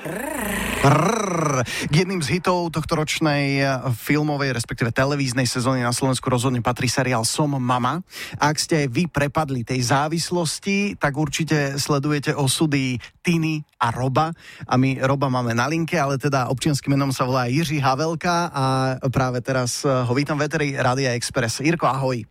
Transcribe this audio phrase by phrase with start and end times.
[0.00, 1.60] Rrr.
[1.92, 3.60] K jedným z hitov tohto ročnej
[4.00, 8.00] filmovej, respektíve televíznej sezóny na Slovensku rozhodne patrí seriál Som mama.
[8.40, 14.32] Ak ste aj vy prepadli tej závislosti, tak určite sledujete osudy Tiny a Roba.
[14.64, 18.64] A my Roba máme na linke, ale teda občianským menom sa volá Jiří Havelka a
[19.12, 21.60] práve teraz ho vítam veteri Rádia Express.
[21.60, 22.24] Jirko, ahoj.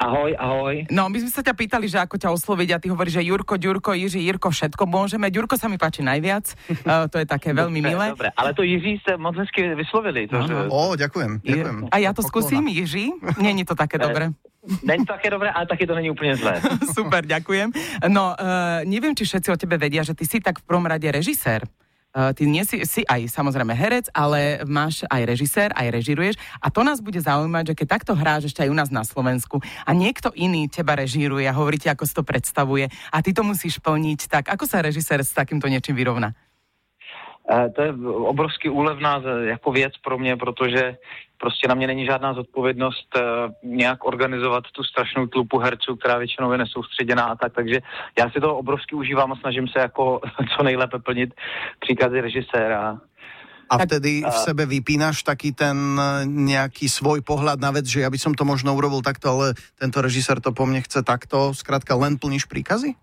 [0.00, 0.88] Ahoj, ahoj.
[0.88, 3.60] No, my sme sa ťa pýtali, že ako ťa osloviť a ty hovoríš, že Jurko,
[3.60, 5.28] Ďurko, Jiří, Jirko, všetko môžeme.
[5.28, 6.56] Ďurko sa mi páči najviac,
[6.88, 8.06] uh, to je také veľmi dobre, milé.
[8.16, 10.24] Dobre, ale to Jiří ste moc hezky vyslovili.
[10.32, 10.72] To, že...
[10.72, 11.76] Ó, ďakujem, ďakujem.
[11.92, 13.12] A ja to skúsim, Jiří?
[13.44, 14.32] Není to také dobré.
[14.80, 16.64] Není to také dobré, ale taky to není úplně zlé.
[16.96, 17.68] Super, ďakujem.
[18.08, 21.12] No, uh, neviem, či všetci o tebe vedia, že ty si tak v prvom rade
[21.12, 21.68] režisér.
[22.10, 26.66] Uh, ty nie si, si aj samozrejme herec, ale máš aj režisér, aj režiruješ a
[26.66, 29.90] to nás bude zaujímať, že keď takto hráš ešte aj u nás na Slovensku a
[29.94, 33.78] niekto iný teba režíruje a hovorí ti, ako si to predstavuje a ty to musíš
[33.78, 36.34] plniť, tak ako sa režisér s takýmto niečím vyrovná?
[37.44, 40.96] Uh, to je obrovsky úlevná jako věc pro mě, protože
[41.38, 43.22] prostě na mě není žádná zodpovědnost uh,
[43.62, 47.80] nějak organizovat tu strašnou tlupu herců, která většinou je nesoustředěná a tak, takže
[48.18, 50.20] já si to obrovsky užívám a snažím se jako
[50.56, 51.34] co nejlépe plnit
[51.80, 53.00] příkazy režiséra.
[53.70, 58.10] A vtedy v sebe vypínaš taký ten eh, nejaký svoj pohľad na vec, že ja
[58.10, 59.46] by som to možno urobil takto, ale
[59.78, 61.54] tento režisér to po mne chce takto.
[61.54, 62.98] Skrátka len plníš príkazy?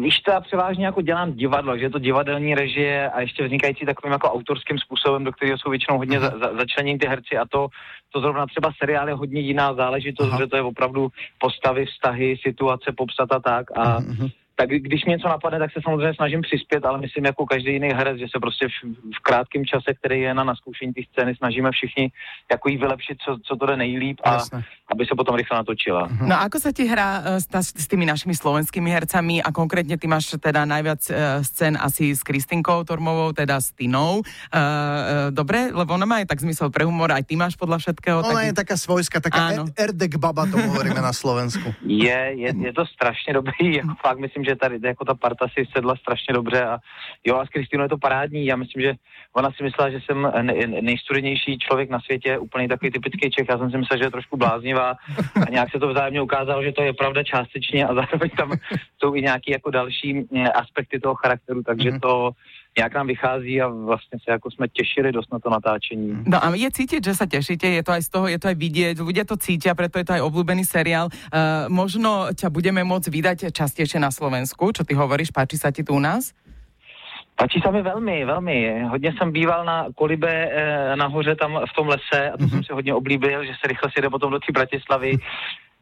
[0.00, 3.86] Víš, to já převážně jako dělám divadlo, že je to divadelní režie a ještě vznikající
[3.86, 7.44] takovým jako autorským způsobem, do kterého jsou většinou hodně za, za, začleněni ty herci a
[7.46, 7.68] to,
[8.12, 10.38] to zrovna třeba seriál je hodně jiná záležitost, Aha.
[10.38, 15.12] že to je opravdu postavy, vztahy, situace popsat a tak a uh-huh tak když mě
[15.12, 18.38] něco napadne, tak se samozřejmě snažím přispět, ale myslím jako každý jiný herec, že se
[18.40, 18.76] prostě v,
[19.16, 22.10] v krátkém čase, který je na naskoušení té scény, snažíme všichni
[22.50, 24.64] jako jí vylepšit, co, co to jde nejlíp a Jasne.
[24.90, 26.08] aby se potom rychle natočila.
[26.26, 29.94] No a ako sa ti hrá uh, s, s tými našimi slovenskými hercami a konkrétne
[29.94, 34.18] ty máš teda najviac uh, scén asi s Kristinkou Tormovou, teda s Tinou.
[34.18, 37.78] Uh, uh, dobre, lebo ona má aj tak zmysel pre humor, aj ty máš podľa
[37.78, 38.26] všetkého.
[38.26, 38.48] Ona tak...
[38.50, 39.70] je taká svojská, taká Áno.
[39.70, 41.70] erdek baba, to hovoríme na Slovensku.
[41.86, 45.66] Je, je, je to strašně dobrý, jako fakt myslím, že tady jako ta parta si
[45.76, 46.78] sedla strašně dobře a
[47.24, 48.94] jo a s Kristinou je to parádní, já myslím, že
[49.32, 50.32] ona si myslela, že jsem
[50.80, 54.36] nejstudenější člověk na světě, úplně takový typický Čech, já jsem si myslel, že je trošku
[54.36, 54.94] bláznivá
[55.46, 58.52] a nějak se to vzájemně ukázalo, že to je pravda částečně a zároveň tam
[58.98, 62.00] jsou i nějaký jako další mm, aspekty toho charakteru, takže mhm.
[62.00, 62.30] to
[62.78, 66.22] nějak nám vychází a vlastně se jako jsme těšili dost na to natáčení.
[66.26, 68.56] No a je cítiť, že sa tešíte, je to aj z toho, je to aj
[68.56, 71.10] vidieť, ľudia to cítia, preto je to aj obľúbený seriál.
[71.10, 75.82] Uh, možno ťa budeme môcť vydať častejšie na Slovensku, čo ty hovoríš, páči sa ti
[75.82, 76.30] tu u nás?
[77.38, 78.82] Páči se mi velmi, velmi.
[78.82, 82.50] Hodně jsem býval na Kolibe e, nahoře tam v tom lese a to mm-hmm.
[82.50, 85.18] jsem si hodně oblíbil, že se rychle si jde potom do té Bratislavy.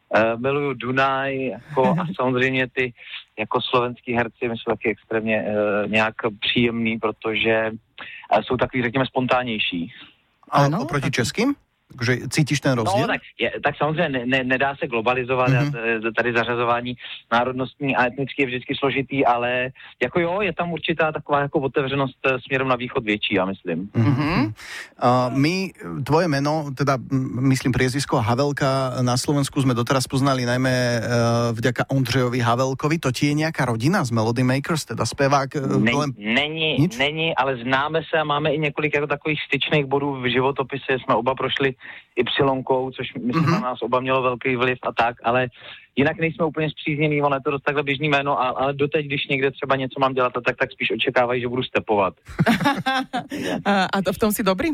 [0.08, 2.92] Uh, miluju Dunaj jako, a samozřejmě ty
[3.38, 9.06] jako slovenský herci my jsou taky extrémně uh, nějak příjemný, protože uh, jsou takový, řekněme,
[9.06, 9.92] spontánnější.
[10.50, 11.54] Ano, oproti českým?
[11.86, 13.06] Takže cítíš ten rozdíl?
[13.06, 16.12] No, tak, je, tak samozřejmě ne, ne, nedá se globalizovat, mm-hmm.
[16.16, 16.96] tady zařazování
[17.32, 19.70] národnostní a etnický je vždycky složitý, ale
[20.02, 23.88] jako jo, je tam určitá taková jako otevřenost eh, směrem na východ větší, já myslím.
[23.94, 24.52] Mm-hmm.
[25.02, 25.72] Uh, my,
[26.04, 26.98] tvoje meno, teda
[27.40, 31.04] myslím priezvisko Havelka na Slovensku sme doteraz poznali najmä uh,
[31.54, 32.98] vďaka Ondřejovi Havelkovi.
[32.98, 35.54] To ti je nějaká rodina z Melody Makers, teda zpěvák?
[35.54, 36.10] Uh, ne, len...
[36.18, 36.98] Není, Nič?
[36.98, 40.98] není, ale známe se a máme i několik jako takových styčných bodů v životopise.
[40.98, 41.75] Jsme oba prošli
[42.16, 43.50] Y, což myslím mm-hmm.
[43.50, 45.48] na nás oba mělo velký vliv a tak, ale
[45.96, 49.26] jinak nejsme úplně zpříznění, ono je to dost takhle běžný jméno, a, ale doteď, když
[49.26, 52.14] někde třeba něco mám dělat, tak, tak spíš očekávají, že budu stepovat.
[53.92, 54.68] a to v tom si dobrý?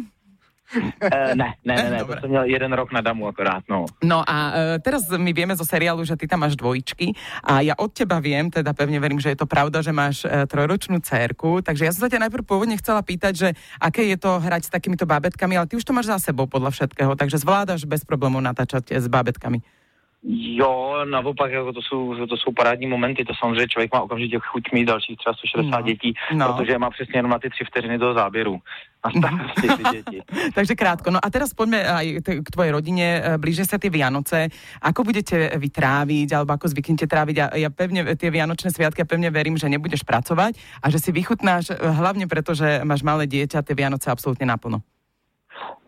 [0.73, 3.85] Uh, ne, ne, ne, ne to som měl jeden rok na damu akorát, no.
[4.03, 7.13] No a uh, teraz my vieme zo seriálu, že ty tam máš dvojičky
[7.45, 10.49] a ja od teba viem, teda pevne verím, že je to pravda, že máš uh,
[10.49, 14.41] trojročnú dcerku, takže ja som sa ťa najprv pôvodne chcela pýtať, že aké je to
[14.41, 17.85] hrať s takýmito bábetkami, ale ty už to máš za sebou podľa všetkého, takže zvládaš
[17.85, 19.82] bez problémov natáčať s bábetkami.
[20.25, 24.73] Jo, naopak, jako to jsou, to jsou parádní momenty, to samozřejmě člověk má okamžitě chuť
[24.73, 25.83] mít dalších třeba 160 no.
[25.83, 26.53] dětí, no.
[26.53, 28.59] protože má přesně jenom na ty tři vteřiny toho záběru.
[29.03, 29.11] A
[29.93, 30.23] děti.
[30.55, 31.11] Takže krátko.
[31.11, 33.19] No a teraz poďme aj k tvojej rodine.
[33.19, 34.47] E, blíže sa tie Vianoce.
[34.79, 37.35] Ako budete vy tráviť, alebo ako zvyknete tráviť?
[37.35, 41.11] Ja, ja pevne, tie Vianočné sviatky, ja pevne verím, že nebudeš pracovať a že si
[41.11, 44.87] vychutnáš, e, hlavne preto, že máš malé dieťa, tie Vianoce absolútne naplno.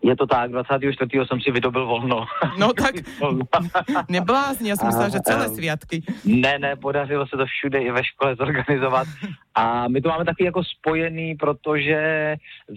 [0.04, 1.10] Je to tak, 24.
[1.26, 2.26] jsem si vydobil volno.
[2.58, 2.94] No tak,
[4.08, 6.02] neblázni, já jsem myslela, že celé sviatky.
[6.24, 9.08] Ne, ne, podařilo se to všude i ve škole zorganizovat.
[9.54, 12.00] A my to máme taky jako spojený, protože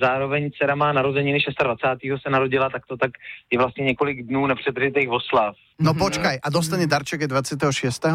[0.01, 2.21] zároveň dcera má narozeniny 26.
[2.23, 3.11] se narodila, tak to tak
[3.51, 5.55] je vlastně několik dnů nepřetržitých oslav.
[5.79, 8.05] No počkaj, a dostane darček 26.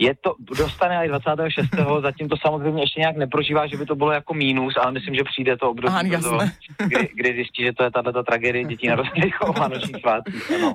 [0.00, 1.68] Je to, dostane i 26.
[2.02, 5.24] zatím to samozřejmě ještě nějak neprožívá, že by to bylo jako mínus, ale myslím, že
[5.24, 6.52] přijde to období, Aha, jasné.
[6.86, 10.52] kdy, kdy zjistí, že to je tato tragédie dětí narozených o Vánočních svátcích.
[10.56, 10.74] Ano.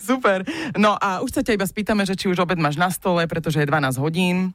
[0.00, 0.44] Super.
[0.78, 3.62] No a už sa ťa iba spýtame, že či už obed máš na stole, pretože
[3.62, 4.52] je 12 hodín.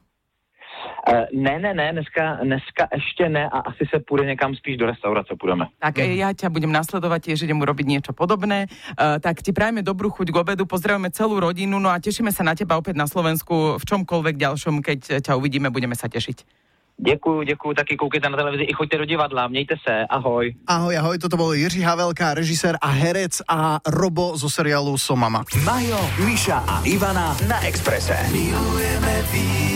[1.10, 4.86] Uh, ne, ne, ne, dneska, dneska ještě ne a asi se půjde někam spíš do
[4.86, 5.66] restaurace půjdeme.
[5.82, 6.22] Tak mm.
[6.22, 8.70] ja ťa budem nasledovať, tiež idem urobiť niečo podobné.
[8.94, 12.46] Uh, tak ti prajeme dobrú chuť k obedu, pozdravujeme celú rodinu, no a tešíme sa
[12.46, 16.62] na teba opäť na Slovensku v čomkoľvek ďalšom, keď ťa uvidíme, budeme sa tešiť.
[17.00, 20.54] Děkuju, děkuju, taky koukejte na televizi i choďte do divadla, mějte se, ahoj.
[20.66, 25.44] Ahoj, ahoj, toto bol Jiří Havelka, režisér a herec a Robo zo seriálu Som mama.
[25.64, 28.16] Majo, Miša a Ivana na Exprese.
[28.32, 29.69] Milujeme víc.